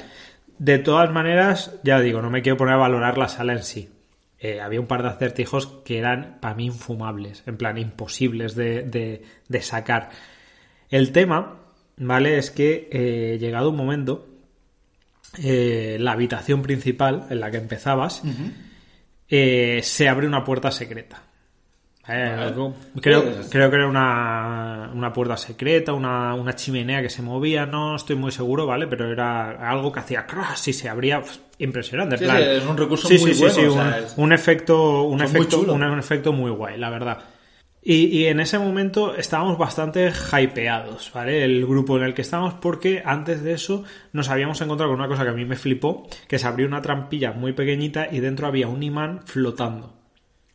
[0.58, 3.97] De todas maneras, ya digo, no me quiero poner a valorar la sala en sí.
[4.40, 8.84] Eh, había un par de acertijos que eran para mí infumables, en plan imposibles de,
[8.84, 10.10] de- de sacar.
[10.90, 11.60] El tema
[11.98, 12.38] ¿vale?
[12.38, 14.28] Es que eh, llegado un momento,
[15.44, 18.22] eh, la habitación principal en la que empezabas,
[19.84, 21.24] se abre una puerta secreta.
[22.10, 27.10] Eh, algo- creo, Pues- creo que era una, una puerta secreta, una, una chimenea que
[27.10, 28.88] se movía, no estoy muy seguro, ¿vale?
[28.88, 31.22] Pero era algo que hacía crash y se abría
[31.60, 32.18] impresionante.
[32.18, 34.14] Sí, plan- es un recurso Sí, muy sí, sí, bueno, sí, o un, sea, es-
[34.18, 37.18] un efecto, un efecto, un efecto muy guay, la verdad.
[37.90, 41.44] Y, y en ese momento estábamos bastante hypeados, ¿vale?
[41.46, 45.08] El grupo en el que estábamos, porque antes de eso nos habíamos encontrado con una
[45.08, 48.48] cosa que a mí me flipó, que se abrió una trampilla muy pequeñita y dentro
[48.48, 49.94] había un imán flotando.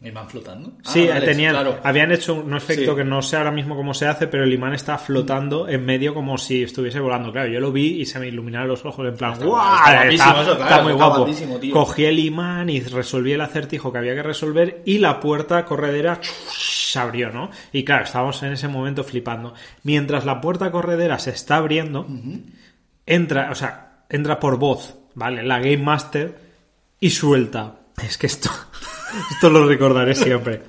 [0.03, 0.73] ¿Me van flotando?
[0.85, 1.79] Ah, Sí, vale, tenían, claro.
[1.85, 2.97] habían hecho un efecto Sí.
[2.97, 6.13] que no sé ahora mismo cómo se hace, pero el imán está flotando en medio
[6.13, 7.31] como si estuviese volando.
[7.31, 9.77] Claro, yo lo vi y se me iluminaron los ojos en plan, ¡guau!
[9.77, 11.27] está guapísimo Está, eso, claro, está muy guapo.
[11.61, 11.73] tío.
[11.73, 16.19] Cogí el imán y resolví el acertijo que había que resolver y la puerta corredera
[16.23, 17.51] se abrió, ¿no?
[17.73, 19.55] Y claro, estábamos en ese momento flipando.
[19.85, 22.07] Mientras la puerta corredera se está abriendo,
[23.07, 25.43] entra, o sea, entra por voz, ¿vale?
[25.45, 26.39] La Game Master
[26.99, 27.77] y suelta.
[28.03, 28.51] Es que esto,
[29.31, 30.63] esto lo recordaré siempre.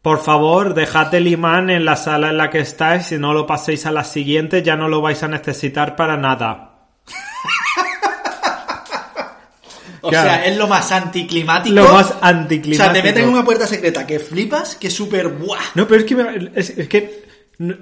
[0.00, 3.06] Por favor, dejad el imán en la sala en la que estáis.
[3.06, 6.68] Si no lo paséis a la siguiente, ya no lo vais a necesitar para nada.
[10.04, 10.30] O Claro.
[10.30, 11.76] sea, es lo más anticlimático.
[11.76, 12.92] Lo más O sea, anticlimático.
[12.92, 15.60] te meten en una puerta secreta que flipas, que es súper buah.
[15.76, 17.24] No, pero es que, me- es, es que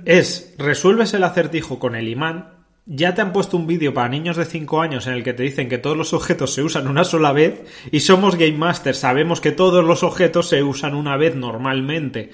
[0.04, 2.59] es, resuelves el acertijo con el imán,
[2.92, 5.44] ya te han puesto un vídeo para niños de 5 años en el que te
[5.44, 9.40] dicen que todos los objetos se usan una sola vez y somos Game Masters, sabemos
[9.40, 12.32] que todos los objetos se usan una vez normalmente.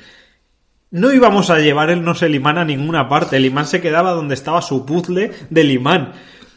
[0.91, 4.63] No íbamos a llevarnos el imán a ninguna parte, el imán se quedaba donde estaba
[4.63, 6.13] su puzzle del imán.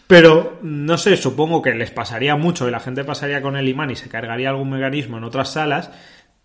[0.08, 3.92] Pero, no sé, supongo que les pasaría mucho y la gente pasaría con el imán
[3.92, 5.92] y se cargaría algún mecanismo en otras salas,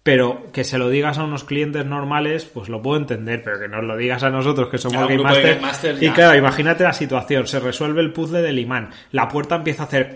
[0.04, 3.68] pero que se lo digas a unos clientes normales, pues lo puedo entender, pero que
[3.68, 7.58] nos lo digas a nosotros que somos Game Masters, y claro, imagínate la situación, se
[7.58, 10.14] resuelve el puzzle del imán, la puerta empieza a hacer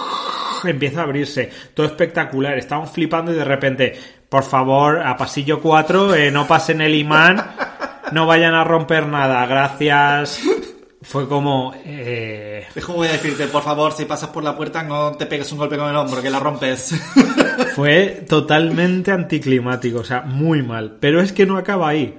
[0.64, 6.14] empieza a abrirse, todo espectacular, estamos flipando y de repente, por favor, a pasillo 4,
[6.14, 7.44] eh, no pasen el imán,
[8.12, 10.40] no vayan a romper nada, gracias.
[11.08, 11.72] Fue como...
[11.84, 15.26] eh, Es como voy a decirte, por favor, si pasas por la puerta no te
[15.26, 16.94] pegues un golpe con el hombro, que la rompes.
[17.74, 20.98] Fue totalmente anticlimático, o sea, muy mal.
[21.00, 22.18] Pero es que no acaba ahí,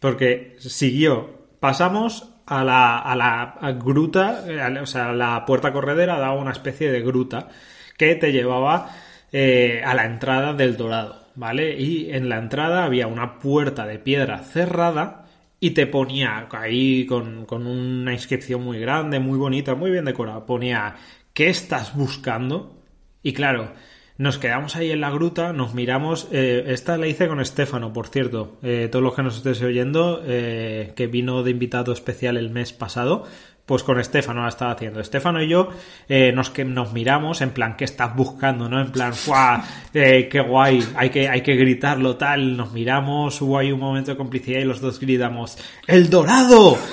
[0.00, 1.44] porque siguió.
[1.60, 6.52] Pasamos a la, a la gruta, eh, a o sea, la puerta corredera daba una
[6.52, 7.48] especie de gruta
[7.96, 8.90] que te llevaba
[9.32, 11.78] eh, a la entrada del Dorado, ¿vale?
[11.80, 15.23] Y en la entrada había una puerta de piedra cerrada
[15.64, 20.44] y te ponía ahí con, con una inscripción muy grande, muy bonita, muy bien decorada.
[20.44, 20.96] Ponía,
[21.32, 22.76] ¿qué estás buscando?
[23.22, 23.72] Y claro,
[24.18, 26.28] nos quedamos ahí en la gruta, nos miramos.
[26.32, 28.58] eh, esta la hice con Estefano, por cierto.
[28.62, 32.74] Eh, todos los que nos estéis oyendo, eh, que vino de invitado especial el mes
[32.74, 33.24] pasado,
[33.66, 35.00] pues con Estefano la estaba haciendo.
[35.00, 35.70] Estefano y yo
[36.08, 38.68] eh, nos, que, nos miramos en plan, ¿qué estás buscando?
[38.68, 38.80] ¿No?
[38.80, 39.62] En plan, ¡guau!
[39.94, 40.86] Eh, ¡Qué guay!
[40.96, 42.56] Hay que, hay que gritarlo tal.
[42.56, 46.76] Nos miramos, hubo ahí un momento de complicidad y los dos gritamos, ¡El Dorado!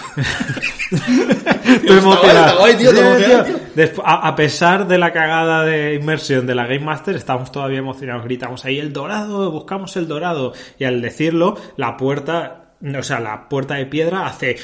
[4.04, 8.24] A pesar de la cagada de inmersión de la Game Master, estamos todavía emocionados.
[8.24, 10.54] Gritamos ahí el dorado, buscamos el dorado.
[10.78, 14.58] Y al decirlo, la puerta, o sea, la puerta de piedra hace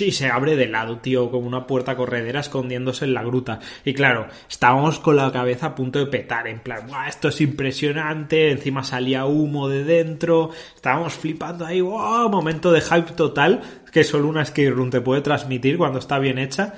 [0.00, 3.60] y se abre de lado, tío, como una puerta corredera escondiéndose en la gruta.
[3.84, 7.40] Y claro, estábamos con la cabeza a punto de petar, en plan, "Buah, esto es
[7.40, 13.60] impresionante, encima salía humo de dentro, estábamos flipando ahí, wow, momento de hype total
[13.92, 16.74] que solo una escape room te puede transmitir cuando está bien hecha.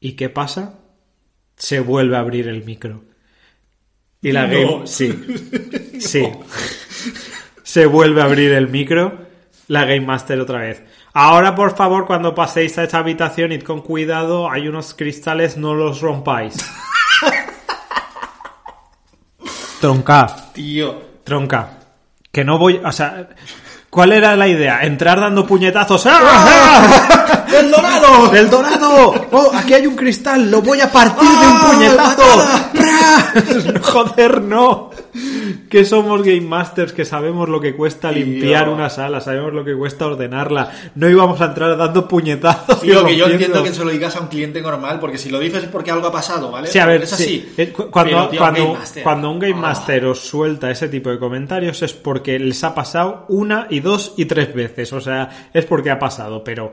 [0.00, 0.78] ¿Y qué pasa?
[1.56, 3.04] Se vuelve a abrir el micro.
[4.22, 4.52] Y la No.
[4.78, 5.12] game, sí,
[6.00, 6.28] sí,
[7.62, 9.18] se vuelve a abrir el micro,
[9.68, 10.82] la Game Master otra vez.
[11.12, 15.74] Ahora, por favor, cuando paséis a esta habitación, id con cuidado, hay unos cristales, no
[15.74, 16.54] los rompáis.
[19.80, 21.00] Tronca, Tío.
[21.24, 21.78] tronca.
[22.30, 23.28] Que no voy, o sea,
[23.88, 24.82] ¿cuál era la idea?
[24.82, 26.06] Entrar dando puñetazos.
[26.06, 27.36] ¡Ah!
[27.58, 28.28] ¡El dorado!
[28.30, 29.14] ¡Del dorado!
[29.32, 30.50] ¡Oh, aquí hay un cristal!
[30.50, 32.22] ¡Lo voy a partir de ¡Ah, un puñetazo!
[32.72, 33.80] ¡Pra!
[33.82, 34.90] ¡Joder, no!
[35.68, 39.74] Que somos Game Masters, que sabemos lo que cuesta limpiar una sala, sabemos lo que
[39.76, 40.70] cuesta ordenarla.
[40.94, 42.78] No íbamos a entrar dando puñetazos.
[42.84, 45.28] y Tío, que yo entiendo que se lo digas a un cliente normal, porque si
[45.30, 46.68] lo dices es porque algo ha pasado, ¿vale?
[46.68, 47.14] Sí, a ver, es sí.
[47.24, 47.52] así.
[47.56, 49.02] Eh, cu- Cuando, Pero, tío, cuando, Game Master.
[49.02, 49.60] cuando un Game Ah.
[49.60, 54.14] Master os suelta ese tipo de comentarios es porque les ha pasado una y dos
[54.16, 54.92] y tres veces.
[54.92, 56.70] O sea, es porque ha pasado, pero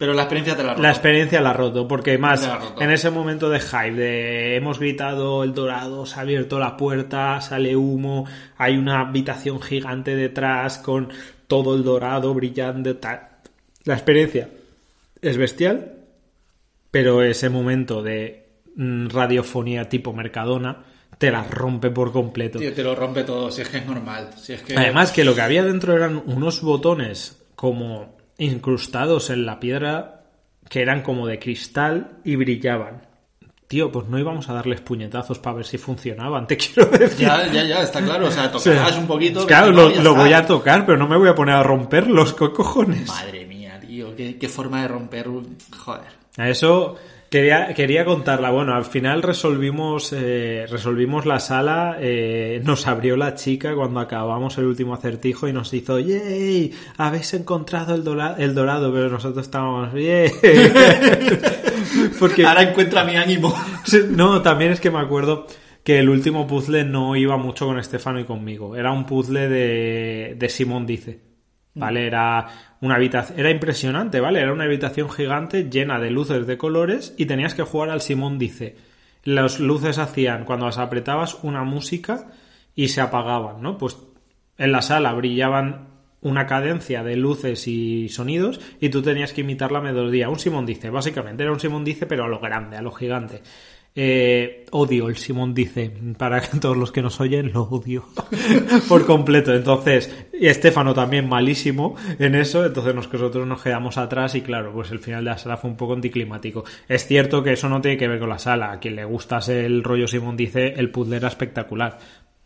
[0.00, 0.82] Pero la experiencia te la roto.
[0.82, 4.78] La experiencia la ha roto, porque más ha en ese momento de hype, de hemos
[4.78, 10.78] gritado el dorado, se ha abierto la puerta, sale humo, hay una habitación gigante detrás
[10.78, 11.10] con
[11.46, 13.28] todo el dorado brillando, tal.
[13.84, 14.48] La experiencia
[15.20, 15.96] es bestial,
[16.90, 20.82] pero ese momento de mm, radiofonía tipo Mercadona
[21.18, 22.58] te la rompe por completo.
[22.58, 24.30] Tío, te lo rompe todo, si es que es normal.
[24.38, 24.78] Si es que...
[24.78, 30.24] Además que lo que había dentro eran unos botones como incrustados en la piedra
[30.68, 33.06] que eran como de cristal y brillaban.
[33.68, 37.26] Tío, pues no íbamos a darles puñetazos para ver si funcionaban, te quiero decir.
[37.26, 38.26] Ya, ya, ya, está claro.
[38.26, 39.46] O sea, tocarás un poquito.
[39.46, 43.06] Claro, lo, voy a tocar, pero no me voy a poner a romperlos, ¿qué cojones?
[43.06, 45.56] Madre mía, tío, qué, qué forma de romper un...
[45.76, 46.20] Joder.
[46.36, 46.96] A eso
[47.30, 48.50] quería, quería contarla.
[48.50, 51.96] Bueno, al final resolvimos, eh, resolvimos la sala.
[52.00, 56.72] eh, nos abrió la chica cuando acabamos el último acertijo y nos hizo ¡Yay!
[56.98, 60.30] Habéis encontrado el, dora- el dorado, pero nosotros estábamos ¡Yay!
[62.18, 63.54] Porque Ahora encuentra mi ánimo.
[64.10, 65.46] No, también es que me acuerdo
[65.82, 68.76] que el último puzzle no iba mucho con Estefano y conmigo.
[68.76, 71.29] Era un puzzle de, de Simón Dice.
[71.74, 72.06] ¿Vale?
[72.06, 72.48] Era
[72.80, 73.38] una habitación.
[73.38, 74.40] Era impresionante, ¿vale?
[74.40, 78.38] Era una habitación gigante llena de luces de colores y tenías que jugar al Simón
[78.38, 78.76] Dice.
[79.22, 82.28] Las luces hacían, cuando las apretabas, una música
[82.74, 83.78] y se apagaban, ¿no?
[83.78, 83.98] Pues
[84.58, 85.88] en la sala brillaban
[86.22, 90.28] una cadencia de luces y sonidos y tú tenías que imitar la melodía.
[90.28, 93.42] Un Simón Dice, básicamente era un Simón Dice, pero a lo grande, a lo gigante.
[93.94, 98.04] Eh, odio el Simón Dice, para todos los que nos oyen, lo odio
[98.88, 99.54] por completo.
[99.54, 104.90] Entonces, y Estefano también malísimo en eso, entonces nosotros nos quedamos atrás y claro, pues
[104.92, 106.64] el final de la sala fue un poco anticlimático.
[106.88, 109.66] Es cierto que eso no tiene que ver con la sala, a quien le gustase
[109.66, 111.98] el rollo Simón Dice, el puzzle era espectacular.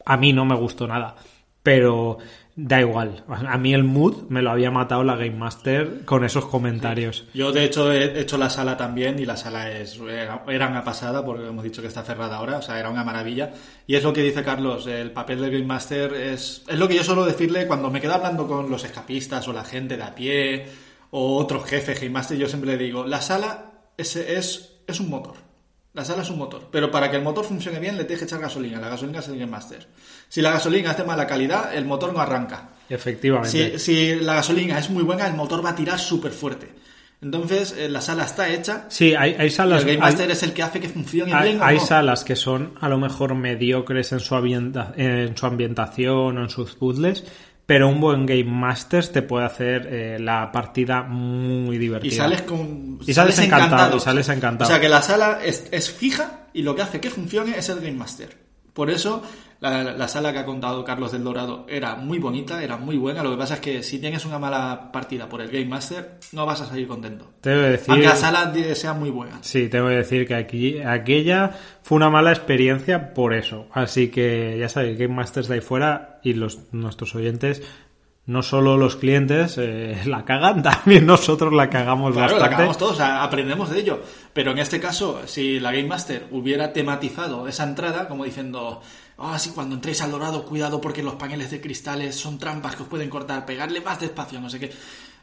[0.06, 1.14] A mí no me gustó nada,
[1.62, 2.18] pero
[2.56, 3.24] da igual.
[3.28, 7.24] A mí el mood me lo había matado la Game Master con esos comentarios.
[7.34, 11.24] Yo, de hecho, he hecho la sala también y la sala es era, una pasada
[11.24, 13.52] porque hemos dicho que está cerrada ahora, o sea, era una maravilla.
[13.86, 16.94] Y es lo que dice Carlos, el papel del Game Master es, es lo que
[16.94, 20.14] yo suelo decirle cuando me quedo hablando con los escapistas o la gente de a
[20.14, 20.66] pie
[21.10, 25.10] o otros jefes Game Master, yo siempre le digo, la sala es, es, es un
[25.10, 25.43] motor.
[25.94, 28.24] La sala es un motor, pero para que el motor funcione bien le tienes que
[28.26, 28.80] echar gasolina.
[28.80, 29.86] La gasolina es el Game Master.
[30.28, 32.70] Si la gasolina es de mala calidad, el motor no arranca.
[32.88, 33.78] Efectivamente.
[33.78, 36.68] Si, si la gasolina es muy buena, el motor va a tirar súper fuerte.
[37.22, 38.86] Entonces, eh, la sala está hecha.
[38.88, 39.82] Sí, hay, hay salas.
[39.82, 41.62] el Game hay- Master es el que hace que funcione Hay, bien.
[41.62, 41.86] o hay no.
[41.86, 46.50] salas que son a lo mejor mediocres en su, ambienta- en su ambientación o en
[46.50, 47.24] sus puzzles,
[47.66, 52.12] pero un buen Game Master te puede hacer eh, la partida muy divertida.
[52.12, 52.98] Y sales con.
[53.06, 54.68] Y sales encantado, y sales encantado.
[54.68, 57.68] O sea que la sala es, es fija y lo que hace que funcione es
[57.68, 58.43] el Game Master.
[58.74, 59.22] Por eso,
[59.60, 63.22] la, la sala que ha contado Carlos del Dorado era muy bonita, era muy buena.
[63.22, 66.44] Lo que pasa es que si tienes una mala partida por el Game Master, no
[66.44, 67.30] vas a salir contento.
[67.40, 69.38] Te debo decir, Aunque la sala sea muy buena.
[69.42, 73.68] sí, tengo que decir que aquí, aquella fue una mala experiencia por eso.
[73.72, 77.62] Así que ya sabéis, Game Masters de ahí fuera y los, nuestros oyentes,
[78.26, 82.54] no solo los clientes eh, la cagan, también nosotros la cagamos Claro, la bastante.
[82.54, 84.00] acabamos todos, o sea, aprendemos de ello.
[84.32, 88.80] Pero en este caso, si la Game Master hubiera tematizado esa entrada, como diciendo,
[89.18, 92.82] ah, sí, cuando entréis al dorado, cuidado porque los paneles de cristales son trampas que
[92.82, 94.72] os pueden cortar, pegarle más despacio, no sé qué.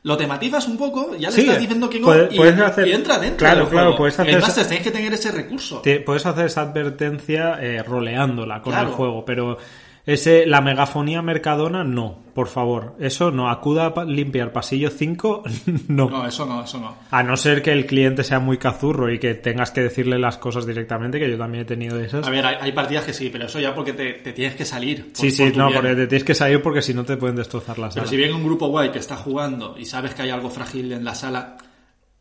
[0.04, 2.88] Lo tematizas un poco, ya le Sí, estás diciendo que no, puedes- y, puedes hacer-
[2.88, 3.38] y entra dentro.
[3.38, 5.80] claro, claro, puedes hacer Game Masters tenéis que tener ese recurso.
[5.82, 8.90] Te- puedes hacer esa advertencia eh, roleándola con Claro.
[8.90, 9.58] el juego, pero
[10.06, 15.44] ese la megafonía mercadona no, por favor, eso no, acuda a limpiar pasillo 5,
[15.90, 16.10] no.
[16.10, 16.96] No, eso no, eso no.
[17.12, 20.38] A no ser que el cliente sea muy cazurro y que tengas que decirle las
[20.38, 22.26] cosas directamente, que yo también he tenido esas.
[22.26, 24.66] A ver, hay, hay partidas que sí, pero eso ya porque te, te tienes que
[24.66, 25.08] salir.
[25.08, 25.80] por- sí, sí, por no, bien.
[25.82, 28.08] porque te tienes que salir porque si no te pueden destrozar la Pero sala.
[28.08, 31.04] si viene un grupo guay que está jugando y sabes que hay algo frágil en
[31.04, 31.58] la sala,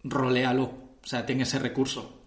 [0.05, 0.63] roléalo.
[1.03, 2.20] O sea, ten ese recurso.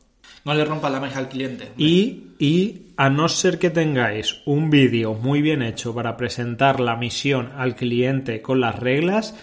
[0.45, 1.71] No le rompas la magia al cliente.
[1.77, 6.95] Y, y a no ser que tengáis un vídeo muy bien hecho para presentar la
[6.95, 9.36] misión al cliente con las reglas,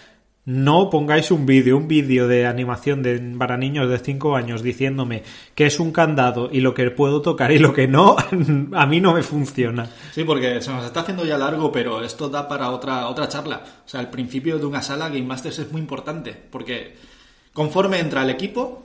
[0.45, 5.23] no pongáis un vídeo, un vídeo de animación de, para niños de 5 años diciéndome
[5.55, 8.17] que es un candado y lo que puedo tocar y lo que no,
[8.73, 9.89] a mí no me funciona.
[10.13, 13.63] Sí, porque se nos está haciendo ya largo, pero esto da para otra, otra charla.
[13.85, 16.97] O sea, el principio de una sala Game Masters es muy importante, porque
[17.53, 18.83] conforme entra el equipo,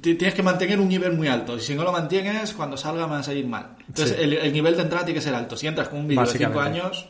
[0.00, 1.56] tienes que mantener un nivel muy alto.
[1.56, 3.76] Y si no lo mantienes, cuando salga van a salir mal.
[3.88, 4.22] Entonces, Sí.
[4.22, 5.56] el, el nivel de entrada tiene que ser alto.
[5.56, 6.80] Si entras con un vídeo de 5 Básicamente.
[6.80, 7.08] años,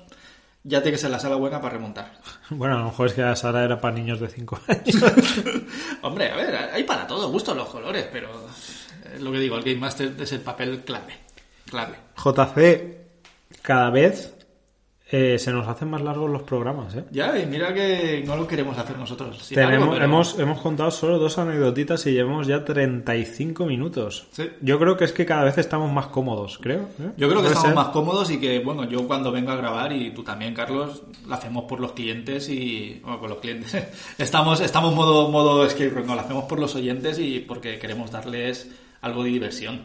[0.63, 2.13] ya tiene que ser la sala buena para remontar.
[2.51, 4.97] Bueno, a lo mejor es que la sala era para niños de 5 años.
[6.03, 8.29] Hombre, a ver, hay para todo gusto los colores, pero
[9.15, 11.15] es lo que digo, el Game Master es el papel clave.
[11.69, 11.97] Clave.
[12.17, 12.97] JC
[13.63, 14.35] cada vez
[15.13, 17.05] eh, se nos hacen más largos los programas, ¿eh?
[17.11, 19.39] Ya, y mira que no lo queremos hacer nosotros.
[19.43, 24.29] sin Tenemos, algo, pero- hemos, hemos contado solo dos anecdotitas y llevamos ya 35 minutos.
[24.31, 24.45] Sí.
[24.61, 26.83] Yo creo que es que cada vez estamos más cómodos, creo.
[27.01, 27.11] ¿eh?
[27.17, 27.75] Yo creo que estamos ser.
[27.75, 31.35] más cómodos y que, bueno, yo cuando vengo a grabar y tú también, Carlos, lo
[31.35, 33.01] hacemos por los clientes y...
[33.03, 33.75] Bueno, por los clientes.
[34.19, 38.13] estamos estamos modo, modo escape room, no, lo hacemos por los oyentes y porque queremos
[38.13, 39.81] darles algo de diversión.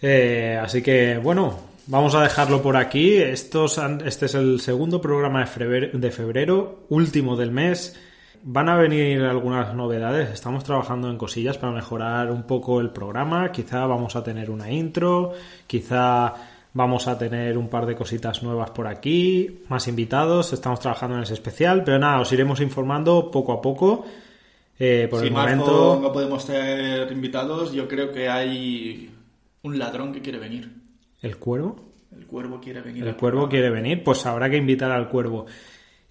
[0.00, 1.58] Eh, así que, bueno,
[1.88, 3.16] vamos a dejarlo por aquí.
[3.16, 7.98] Estos han- este es el segundo programa de febrero, de febrero, último del mes.
[8.44, 10.30] Van a venir algunas novedades.
[10.30, 13.50] Estamos trabajando en cosillas para mejorar un poco el programa.
[13.50, 15.32] Quizá vamos a tener una intro,
[15.66, 16.34] quizá
[16.72, 20.52] vamos a tener un par de cositas nuevas por aquí, más invitados.
[20.52, 24.04] Estamos trabajando en ese especial, pero nada, os iremos informando poco a poco.
[24.78, 25.98] Eh, por si el momento.
[26.00, 29.10] no podemos tener invitados, yo creo que hay
[29.62, 30.77] un ladrón que quiere venir.
[31.20, 31.76] ¿El cuervo?
[32.16, 33.06] El cuervo quiere venir.
[33.06, 35.46] El cuervo quiere venir, pues habrá que invitar al cuervo.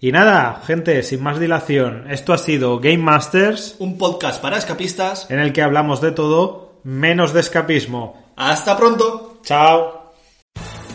[0.00, 5.28] Y nada, gente, sin más dilación, esto ha sido Game Masters, Un podcast para escapistas.
[5.30, 8.32] en el que hablamos de todo, menos de escapismo.
[8.36, 9.40] ¡Hasta pronto!
[9.42, 9.97] Chao.